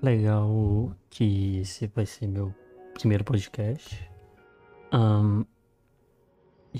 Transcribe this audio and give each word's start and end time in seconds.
Legal 0.00 0.94
que 1.10 1.58
esse 1.58 1.88
vai 1.88 2.06
ser 2.06 2.28
meu 2.28 2.54
primeiro 2.94 3.24
podcast. 3.24 4.08
Um, 4.92 5.44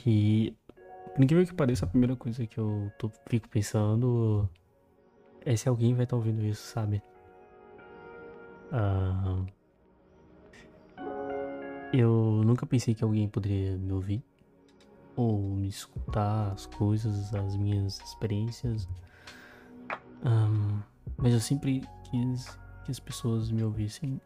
e 0.06 0.56
por 1.14 1.24
incrível 1.24 1.44
que 1.44 1.54
pareça, 1.54 1.84
a 1.84 1.88
primeira 1.88 2.14
coisa 2.14 2.46
que 2.46 2.58
eu 2.58 2.92
tô, 2.96 3.10
fico 3.26 3.48
pensando 3.48 4.48
é 5.44 5.56
se 5.56 5.68
alguém 5.68 5.94
vai 5.94 6.04
estar 6.04 6.14
tá 6.14 6.16
ouvindo 6.16 6.44
isso, 6.44 6.62
sabe? 6.62 7.02
Um, 8.72 9.46
eu 11.92 12.42
nunca 12.44 12.66
pensei 12.66 12.94
que 12.94 13.02
alguém 13.02 13.28
poderia 13.28 13.76
me 13.76 13.92
ouvir 13.92 14.22
ou 15.16 15.56
me 15.56 15.66
escutar 15.66 16.52
as 16.52 16.66
coisas, 16.66 17.34
as 17.34 17.56
minhas 17.56 17.98
experiências. 18.00 18.88
Um, 20.24 20.80
mas 21.16 21.34
eu 21.34 21.40
sempre 21.40 21.82
quis 22.04 22.56
que 22.88 22.92
as 22.92 22.98
pessoas 22.98 23.50
me 23.50 23.62
ouvissem. 23.62 24.18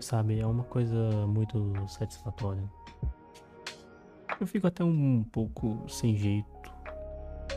Sabe, 0.00 0.40
é 0.40 0.46
uma 0.46 0.64
coisa 0.64 1.24
muito 1.28 1.72
satisfatória. 1.86 2.68
Eu 4.40 4.46
fico 4.46 4.66
até 4.66 4.82
um 4.82 5.22
pouco 5.22 5.84
sem 5.88 6.16
jeito, 6.16 6.72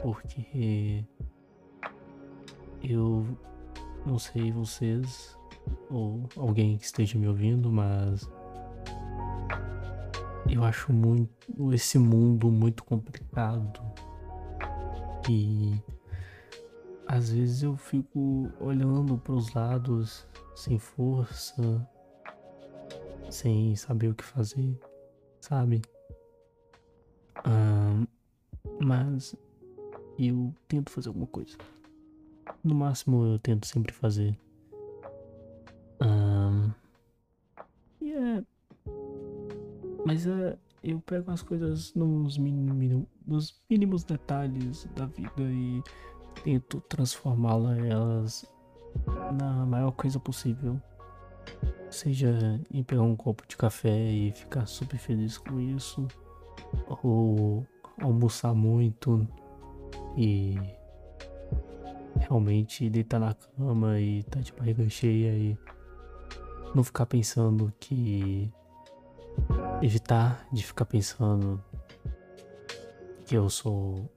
porque 0.04 1.04
eu 2.84 3.26
não 4.06 4.20
sei 4.20 4.52
vocês 4.52 5.36
ou 5.90 6.30
alguém 6.38 6.78
que 6.78 6.86
esteja 6.86 7.18
me 7.18 7.28
ouvindo, 7.28 7.72
mas 7.72 8.30
eu 10.48 10.64
acho 10.64 10.94
muito 10.94 11.74
esse 11.74 11.98
mundo 11.98 12.52
muito 12.52 12.84
complicado. 12.84 13.82
E 15.28 15.74
às 17.10 17.32
vezes 17.32 17.64
eu 17.64 17.76
fico 17.76 18.52
olhando 18.60 19.18
para 19.18 19.34
os 19.34 19.52
lados 19.56 20.28
sem 20.56 20.78
força, 20.78 21.90
sem 23.32 23.76
saber 23.76 24.10
o 24.10 24.16
que 24.16 24.24
fazer, 24.24 24.80
sabe? 25.42 25.82
Mas 28.80 29.36
eu 30.20 30.54
tento 30.68 30.92
fazer 30.92 31.08
alguma 31.08 31.26
coisa. 31.26 31.58
No 32.64 32.76
máximo 32.76 33.26
eu 33.26 33.40
tento 33.40 33.66
sempre 33.66 33.92
fazer. 33.92 34.38
E 38.00 38.14
é 38.14 38.44
mas 40.06 40.28
é, 40.28 40.58
eu 40.84 41.00
pego 41.02 41.32
as 41.32 41.42
coisas 41.42 41.92
nos, 41.96 42.38
minim, 42.38 43.06
nos 43.26 43.60
mínimos 43.68 44.04
detalhes 44.04 44.88
da 44.96 45.08
vida 45.08 45.42
e 45.42 45.82
tento 46.44 46.82
transformá-las 46.82 48.46
na 49.38 49.66
maior 49.66 49.92
coisa 49.92 50.20
possível. 50.20 50.80
Seja 51.90 52.60
em 52.72 52.84
pegar 52.84 53.02
um 53.02 53.16
copo 53.16 53.44
de 53.48 53.58
café 53.58 54.12
e 54.12 54.32
ficar 54.32 54.66
super 54.68 54.98
feliz 54.98 55.38
com 55.38 55.60
isso, 55.60 56.08
ou 57.02 57.66
almoçar 58.00 58.54
muito 58.54 59.28
e 60.16 60.56
realmente 62.20 62.90
deitar 62.90 63.20
na 63.20 63.34
cama 63.34 64.00
e 64.00 64.24
tá 64.24 64.40
de 64.40 64.54
barriga 64.54 64.88
cheia 64.90 65.34
e 65.34 65.58
não 66.76 66.84
ficar 66.84 67.06
pensando 67.06 67.74
que 67.80 68.52
evitar 69.82 70.46
de 70.52 70.64
ficar 70.64 70.86
pensando 70.86 71.64
que 73.26 73.36
eu 73.36 73.50
sou 73.50 74.10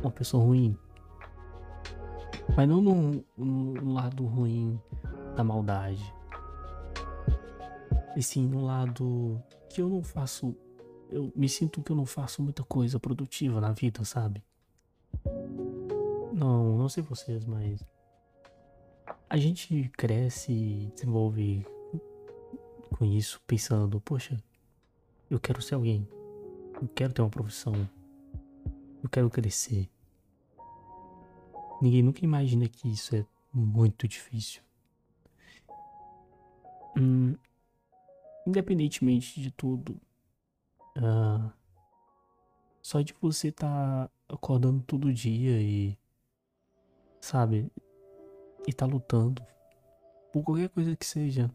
uma 0.00 0.10
pessoa 0.10 0.42
ruim. 0.42 0.76
Mas 2.56 2.68
não 2.68 2.82
no, 2.82 3.24
no 3.36 3.92
lado 3.92 4.24
ruim 4.24 4.80
da 5.36 5.42
maldade. 5.42 6.14
E 8.16 8.22
sim 8.22 8.46
no 8.46 8.64
lado 8.64 9.42
que 9.68 9.80
eu 9.80 9.88
não 9.88 10.02
faço. 10.02 10.54
Eu 11.10 11.32
me 11.34 11.48
sinto 11.48 11.82
que 11.82 11.92
eu 11.92 11.96
não 11.96 12.06
faço 12.06 12.42
muita 12.42 12.62
coisa 12.62 12.98
produtiva 12.98 13.60
na 13.60 13.72
vida, 13.72 14.04
sabe? 14.04 14.42
Não, 16.32 16.76
não 16.76 16.88
sei 16.88 17.02
vocês, 17.02 17.44
mas. 17.44 17.84
A 19.28 19.36
gente 19.36 19.90
cresce 19.96 20.52
e 20.52 20.92
desenvolve 20.94 21.66
com 22.92 23.04
isso 23.06 23.40
pensando, 23.46 23.98
poxa, 24.00 24.36
eu 25.30 25.40
quero 25.40 25.62
ser 25.62 25.74
alguém. 25.74 26.06
Eu 26.80 26.88
quero 26.88 27.12
ter 27.12 27.22
uma 27.22 27.30
profissão. 27.30 27.72
Eu 29.02 29.08
quero 29.08 29.30
crescer. 29.30 29.88
Ninguém 31.82 32.00
nunca 32.00 32.24
imagina 32.24 32.68
que 32.68 32.88
isso 32.88 33.16
é 33.16 33.26
muito 33.52 34.06
difícil. 34.06 34.62
Hum, 36.96 37.34
independentemente 38.46 39.40
de 39.40 39.50
tudo, 39.50 40.00
uh, 40.96 41.52
só 42.80 43.00
de 43.00 43.12
você 43.20 43.48
estar 43.48 44.06
tá 44.06 44.10
acordando 44.28 44.80
todo 44.84 45.12
dia 45.12 45.60
e, 45.60 45.98
sabe, 47.20 47.68
e 48.64 48.72
tá 48.72 48.86
lutando 48.86 49.44
por 50.32 50.44
qualquer 50.44 50.68
coisa 50.68 50.94
que 50.94 51.04
seja, 51.04 51.50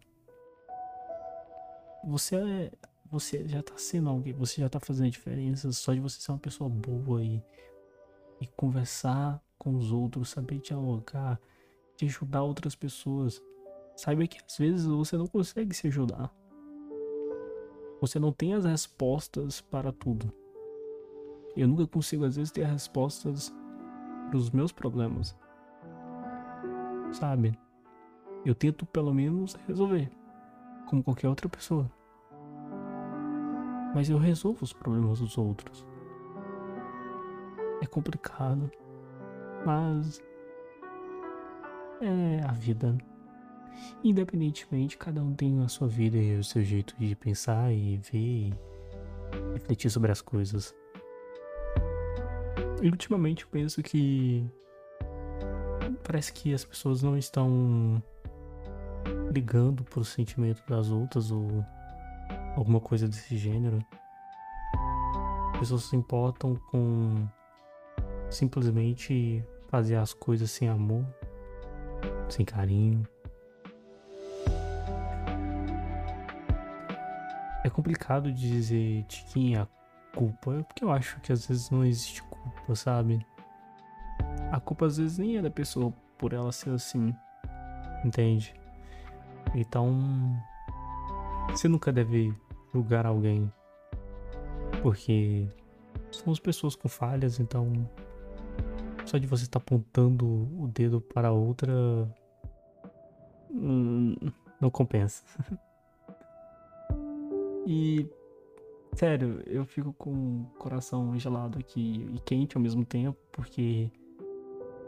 você 2.04 2.36
é 2.36 2.72
você 3.10 3.48
já 3.48 3.64
tá 3.64 3.78
sendo 3.78 4.10
alguém, 4.10 4.34
você 4.34 4.60
já 4.60 4.68
tá 4.68 4.82
fazendo 4.82 5.08
a 5.08 5.10
diferença 5.10 5.72
só 5.72 5.94
de 5.94 6.02
você 6.02 6.20
ser 6.20 6.34
uma 6.34 6.38
pessoa 6.38 6.70
boa 6.70 7.24
e, 7.24 7.42
e 8.42 8.48
conversar 8.48 9.42
com 9.68 9.76
os 9.76 9.92
outros, 9.92 10.30
saber 10.30 10.60
dialogar, 10.60 11.38
de 11.98 12.06
ajudar 12.06 12.42
outras 12.42 12.74
pessoas. 12.74 13.44
Saiba 13.98 14.26
que 14.26 14.38
às 14.42 14.58
vezes 14.58 14.86
você 14.86 15.18
não 15.18 15.28
consegue 15.28 15.76
se 15.76 15.88
ajudar. 15.88 16.34
Você 18.00 18.18
não 18.18 18.32
tem 18.32 18.54
as 18.54 18.64
respostas 18.64 19.60
para 19.60 19.92
tudo. 19.92 20.32
Eu 21.54 21.68
nunca 21.68 21.86
consigo, 21.86 22.24
às 22.24 22.38
vezes, 22.38 22.50
ter 22.50 22.64
respostas 22.64 23.54
para 24.30 24.38
os 24.38 24.52
meus 24.52 24.72
problemas. 24.72 25.36
Sabe? 27.12 27.52
Eu 28.46 28.56
tento 28.56 28.86
pelo 28.86 29.14
menos 29.14 29.56
resolver, 29.68 30.10
como 30.88 31.04
qualquer 31.04 31.28
outra 31.28 31.50
pessoa 31.50 31.92
mas 33.96 34.12
eu 34.12 34.18
resolvo 34.20 34.64
os 34.64 34.74
problemas 34.74 35.22
dos 35.22 35.40
outros. 35.40 35.84
É 37.82 37.88
complicado, 37.88 38.70
mas 39.68 40.24
é 42.00 42.42
a 42.48 42.54
vida. 42.54 42.98
Independentemente, 44.02 44.98
cada 44.98 45.22
um 45.22 45.34
tem 45.34 45.62
a 45.62 45.68
sua 45.68 45.90
vida 45.90 46.16
e 46.18 46.38
o 46.38 46.44
seu 46.44 46.64
jeito 46.64 46.96
de 46.98 47.14
pensar 47.18 47.74
e 47.74 47.98
ver 47.98 48.18
e 48.18 48.54
refletir 49.52 49.92
sobre 49.92 50.10
as 50.10 50.22
coisas. 50.22 50.74
E 52.82 52.88
ultimamente 52.88 53.44
eu 53.44 53.50
penso 53.50 53.84
que 53.84 54.50
parece 56.02 56.32
que 56.32 56.54
as 56.54 56.64
pessoas 56.64 57.04
não 57.04 57.18
estão 57.18 58.02
ligando 59.34 59.84
pro 59.84 60.06
sentimento 60.06 60.64
das 60.66 60.90
outras 60.90 61.30
ou 61.30 61.66
alguma 62.56 62.80
coisa 62.80 63.06
desse 63.06 63.36
gênero. 63.36 63.86
As 65.52 65.60
pessoas 65.60 65.84
se 65.84 65.96
importam 65.98 66.56
com 66.72 67.28
simplesmente 68.30 69.44
fazer 69.68 69.96
as 69.96 70.14
coisas 70.14 70.50
sem 70.52 70.68
amor, 70.70 71.06
sem 72.30 72.46
carinho. 72.46 73.08
É 77.64 77.70
complicado 77.70 78.32
dizer 78.32 79.04
de 79.04 79.24
quem 79.26 79.56
é 79.56 79.60
a 79.60 79.68
culpa, 80.16 80.64
porque 80.64 80.84
eu 80.84 80.92
acho 80.92 81.20
que 81.20 81.32
às 81.32 81.46
vezes 81.46 81.70
não 81.70 81.84
existe 81.84 82.24
culpa, 82.24 82.76
sabe? 82.76 83.26
A 84.52 84.60
culpa 84.60 84.86
às 84.86 84.98
vezes 84.98 85.18
nem 85.18 85.38
é 85.38 85.42
da 85.42 85.52
pessoa 85.52 85.94
por 86.18 86.34
ela 86.34 86.52
ser 86.52 86.70
assim, 86.72 87.14
entende? 88.04 88.54
Então, 89.54 89.94
você 91.52 91.68
nunca 91.68 91.92
deve 91.92 92.34
julgar 92.74 93.06
alguém. 93.06 93.52
Porque 94.82 95.48
somos 96.12 96.40
pessoas 96.40 96.76
com 96.76 96.88
falhas, 96.88 97.40
então 97.40 97.90
só 99.08 99.18
de 99.18 99.28
você 99.28 99.44
estar 99.44 99.60
apontando 99.60 100.26
o 100.26 100.68
dedo 100.68 101.02
para 101.02 101.32
outra 101.32 101.74
hum, 103.50 104.16
não 104.60 104.70
compensa. 104.70 105.24
e 107.66 108.08
sério, 108.96 109.42
eu 109.46 109.66
fico 109.66 109.94
com 109.94 110.42
o 110.42 110.46
coração 110.58 111.18
gelado 111.18 111.60
aqui 111.60 112.10
e 112.14 112.20
quente 112.20 112.58
ao 112.58 112.62
mesmo 112.62 112.86
tempo, 112.86 113.18
porque 113.32 113.92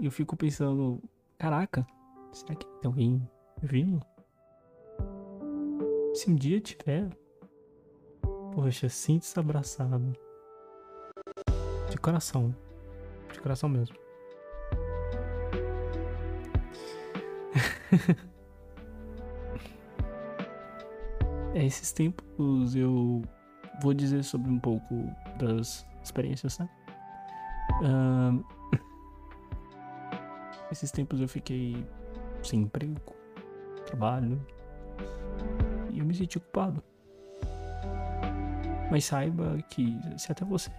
eu 0.01 0.11
fico 0.11 0.35
pensando, 0.35 1.01
caraca, 1.37 1.85
será 2.31 2.55
que 2.55 2.65
tem 2.65 2.87
alguém 2.87 3.29
vindo? 3.61 4.01
Se 6.13 6.29
um 6.29 6.35
dia 6.35 6.59
tiver, 6.59 7.09
Poxa, 8.51 8.89
sinta-se 8.89 9.39
abraçado. 9.39 10.11
De 11.89 11.97
coração. 11.97 12.53
De 13.31 13.39
coração 13.39 13.69
mesmo. 13.69 13.95
É, 21.55 21.65
esses 21.65 21.91
tempos 21.91 22.75
eu 22.75 23.23
vou 23.81 23.93
dizer 23.93 24.23
sobre 24.23 24.51
um 24.51 24.59
pouco 24.59 24.95
das 25.39 25.85
experiências, 26.03 26.59
né? 26.59 26.69
Uh, 27.81 28.45
esses 30.71 30.91
tempos 30.91 31.19
eu 31.19 31.27
fiquei 31.27 31.85
sem 32.43 32.61
emprego, 32.61 33.01
trabalho, 33.87 34.39
e 35.91 35.99
eu 35.99 36.05
me 36.05 36.13
senti 36.13 36.39
culpado. 36.39 36.83
Mas 38.91 39.05
saiba 39.05 39.57
que 39.69 39.99
se 40.17 40.31
até 40.31 40.45
você 40.45 40.71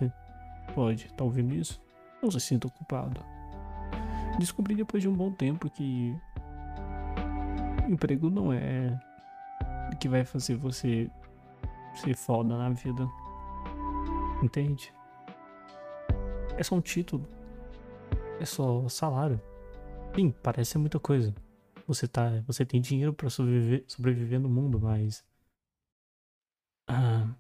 pode 0.75 1.07
estar 1.07 1.17
tá 1.17 1.25
ouvindo 1.25 1.53
isso, 1.53 1.83
não 2.23 2.31
se 2.31 2.41
sinta 2.41 2.69
culpado. 2.69 3.21
Descobri 4.39 4.75
depois 4.75 5.03
de 5.03 5.09
um 5.09 5.15
bom 5.15 5.33
tempo 5.33 5.69
que 5.69 6.17
emprego 7.93 8.31
não 8.31 8.53
é 8.53 8.99
o 9.93 9.97
que 9.99 10.09
vai 10.09 10.25
fazer 10.25 10.57
você 10.57 11.11
ser 11.95 12.17
foda 12.17 12.57
na 12.57 12.71
vida. 12.71 13.09
Entende? 14.43 14.93
É 16.57 16.63
só 16.63 16.75
um 16.75 16.81
título. 16.81 17.29
É 18.39 18.45
só 18.45 18.89
salário. 18.89 19.41
Sim, 20.15 20.31
parece 20.43 20.79
muita 20.79 20.99
coisa. 20.99 21.35
Você 21.87 22.07
tá, 22.07 22.43
você 22.47 22.65
tem 22.65 22.81
dinheiro 22.81 23.13
para 23.13 23.29
sobreviver, 23.29 23.85
sobreviver 23.87 24.41
no 24.41 24.49
mundo, 24.49 24.81
mas 24.81 25.25
ah, 26.87 27.35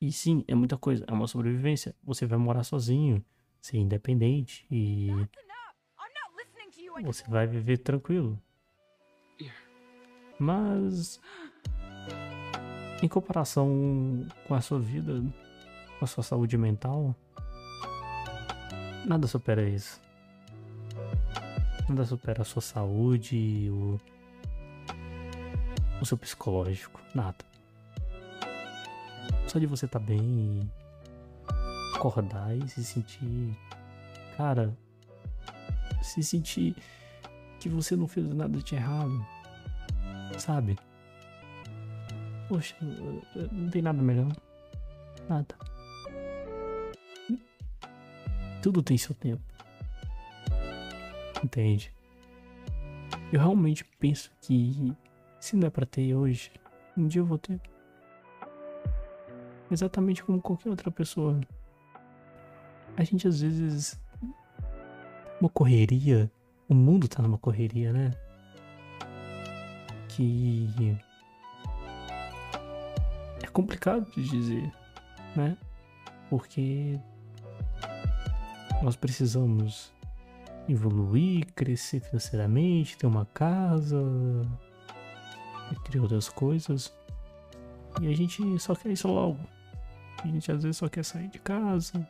e 0.00 0.12
sim, 0.12 0.44
é 0.46 0.54
muita 0.54 0.76
coisa, 0.76 1.04
é 1.08 1.12
uma 1.12 1.26
sobrevivência. 1.26 1.94
Você 2.02 2.26
vai 2.26 2.38
morar 2.38 2.64
sozinho, 2.64 3.24
ser 3.60 3.78
independente 3.78 4.66
e 4.70 5.08
você 7.04 7.24
vai 7.28 7.46
viver 7.46 7.78
tranquilo. 7.78 8.40
Mas 10.38 11.20
em 13.02 13.08
comparação 13.08 14.26
com 14.46 14.54
a 14.54 14.60
sua 14.60 14.78
vida, 14.78 15.22
com 15.98 16.04
a 16.04 16.08
sua 16.08 16.22
saúde 16.22 16.56
mental, 16.56 17.14
nada 19.04 19.26
supera 19.26 19.68
isso. 19.68 20.00
Nada 21.88 22.04
supera 22.06 22.42
a 22.42 22.44
sua 22.44 22.62
saúde, 22.62 23.68
o, 23.70 24.00
o 26.00 26.06
seu 26.06 26.16
psicológico, 26.16 27.00
nada. 27.14 27.44
Só 29.46 29.58
de 29.58 29.66
você 29.66 29.84
estar 29.84 30.00
tá 30.00 30.04
bem, 30.04 30.70
acordar 31.94 32.56
e 32.56 32.66
se 32.68 32.82
sentir, 32.82 33.56
cara, 34.36 34.76
se 36.02 36.22
sentir 36.22 36.74
que 37.60 37.68
você 37.68 37.94
não 37.94 38.08
fez 38.08 38.26
nada 38.34 38.58
de 38.58 38.74
errado, 38.74 39.24
sabe? 40.40 40.76
Poxa, 42.48 42.76
não 43.52 43.70
tem 43.70 43.82
nada 43.82 44.02
melhor. 44.02 44.32
Nada. 45.28 45.54
Tudo 48.62 48.82
tem 48.82 48.96
seu 48.96 49.14
tempo. 49.14 49.42
Entende? 51.42 51.92
Eu 53.32 53.40
realmente 53.40 53.84
penso 53.98 54.30
que 54.40 54.94
se 55.40 55.56
não 55.56 55.66
é 55.66 55.70
pra 55.70 55.84
ter 55.84 56.14
hoje, 56.14 56.50
um 56.96 57.06
dia 57.06 57.20
eu 57.20 57.26
vou 57.26 57.38
ter. 57.38 57.60
Exatamente 59.70 60.22
como 60.22 60.40
qualquer 60.40 60.70
outra 60.70 60.90
pessoa. 60.90 61.40
A 62.96 63.04
gente 63.04 63.26
às 63.26 63.40
vezes. 63.40 64.00
Uma 65.40 65.50
correria. 65.50 66.30
O 66.68 66.74
mundo 66.74 67.08
tá 67.08 67.22
numa 67.22 67.36
correria, 67.36 67.92
né? 67.92 68.10
Que 70.16 70.96
complicado 73.52 74.10
de 74.12 74.22
dizer, 74.22 74.72
né? 75.34 75.56
Porque 76.28 76.98
nós 78.82 78.96
precisamos 78.96 79.92
evoluir, 80.68 81.46
crescer 81.54 82.00
financeiramente, 82.00 82.96
ter 82.96 83.06
uma 83.06 83.26
casa, 83.26 84.02
entre 85.72 85.98
outras 85.98 86.28
coisas. 86.28 86.92
E 88.00 88.08
a 88.08 88.16
gente 88.16 88.58
só 88.58 88.74
quer 88.74 88.90
isso 88.90 89.08
logo. 89.08 89.38
A 90.22 90.26
gente 90.26 90.50
às 90.50 90.62
vezes 90.62 90.76
só 90.76 90.88
quer 90.88 91.04
sair 91.04 91.28
de 91.28 91.38
casa, 91.38 92.06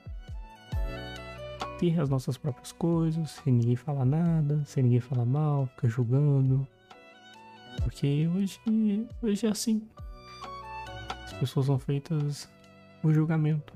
ter 1.79 2.01
as 2.01 2.09
nossas 2.09 2.37
próprias 2.37 2.73
coisas, 2.73 3.31
sem 3.31 3.53
ninguém 3.53 3.77
falar 3.77 4.05
nada, 4.05 4.63
sem 4.65 4.83
ninguém 4.83 5.01
falar 5.01 5.25
mal, 5.25 5.67
ficar 5.67 5.89
julgando. 5.89 6.67
Porque 7.83 8.29
hoje, 8.29 8.61
hoje 9.23 9.47
é 9.47 9.51
assim 9.51 9.89
pessoas 11.39 11.67
são 11.67 11.79
feitas 11.79 12.49
o 13.03 13.13
julgamento. 13.13 13.73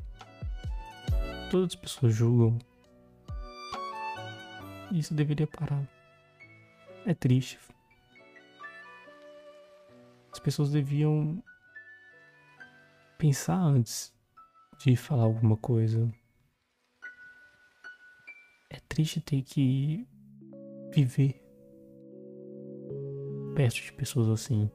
Todas 1.50 1.72
as 1.72 1.74
pessoas 1.74 2.14
julgam. 2.14 2.58
Isso 4.92 5.14
deveria 5.14 5.46
parar. 5.46 5.86
É 7.04 7.14
triste. 7.14 7.58
As 10.32 10.38
pessoas 10.38 10.70
deviam 10.70 11.42
pensar 13.18 13.56
antes 13.56 14.14
de 14.78 14.96
falar 14.96 15.24
alguma 15.24 15.56
coisa. 15.56 16.10
É 18.70 18.78
triste 18.88 19.20
ter 19.20 19.42
que 19.42 20.06
viver 20.94 21.42
perto 23.58 23.82
de 23.82 23.92
pessoas 23.92 24.28
assim. 24.28 24.70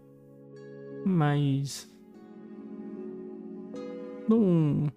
Mas 1.05 1.89
não. 4.27 4.91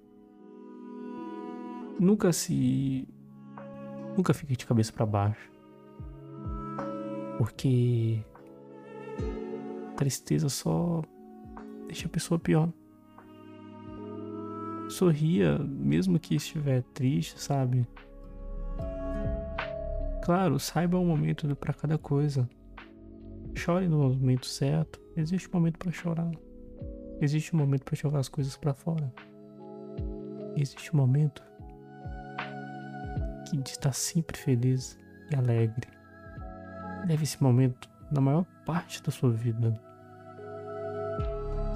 Nunca 2.00 2.32
se. 2.32 3.06
Nunca 4.16 4.34
fique 4.34 4.56
de 4.56 4.66
cabeça 4.66 4.92
para 4.92 5.06
baixo. 5.06 5.52
Porque. 7.38 8.24
Tristeza 9.96 10.48
só 10.48 11.02
deixa 11.86 12.08
a 12.08 12.10
pessoa 12.10 12.40
pior. 12.40 12.68
Sorria, 14.88 15.58
mesmo 15.60 16.18
que 16.18 16.34
estiver 16.34 16.82
triste, 16.92 17.40
sabe? 17.40 17.86
Claro, 20.24 20.58
saiba 20.58 20.98
o 20.98 21.02
um 21.02 21.06
momento 21.06 21.54
para 21.54 21.72
cada 21.72 21.96
coisa. 21.96 22.48
Chore 23.56 23.88
no 23.88 23.98
momento 23.98 24.46
certo. 24.46 25.00
Existe 25.16 25.48
um 25.48 25.52
momento 25.54 25.78
para 25.78 25.90
chorar. 25.90 26.30
Existe 27.20 27.56
um 27.56 27.58
momento 27.58 27.84
para 27.84 27.96
jogar 27.96 28.18
as 28.18 28.28
coisas 28.28 28.56
para 28.56 28.75
fora. 28.75 29.12
Existe 30.54 30.94
um 30.94 30.98
momento 30.98 31.42
que 33.48 33.56
está 33.70 33.90
sempre 33.92 34.36
feliz 34.36 34.98
e 35.32 35.36
alegre. 35.36 35.88
Leve 37.08 37.25
esse 37.25 37.42
momento 37.42 37.88
na 38.10 38.20
maior 38.20 38.44
parte 38.66 39.02
da 39.02 39.10
sua 39.10 39.30
vida. 39.30 39.72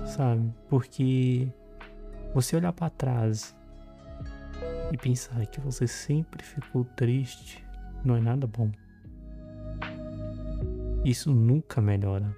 Sabe? 0.05 0.53
Porque 0.69 1.49
você 2.35 2.57
olhar 2.57 2.73
para 2.75 2.91
trás 2.91 3.57
e 4.93 4.99
pensar 4.99 5.47
que 5.47 5.61
você 5.61 5.87
sempre 5.87 6.45
ficou 6.45 6.85
triste 6.85 7.65
não 8.05 8.17
é 8.17 8.21
nada 8.21 8.47
bom. 8.47 8.71
Isso 11.05 11.33
nunca 11.33 11.81
melhora 11.81 12.37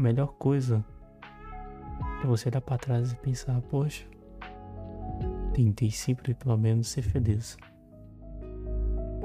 melhor 0.00 0.32
coisa 0.38 0.84
é 2.22 2.26
você 2.26 2.48
olhar 2.48 2.62
para 2.62 2.78
trás 2.78 3.12
e 3.12 3.16
pensar, 3.16 3.60
poxa, 3.62 4.06
tentei 5.52 5.90
sempre 5.90 6.34
pelo 6.34 6.56
menos 6.56 6.88
ser 6.88 7.02
feliz. 7.02 7.56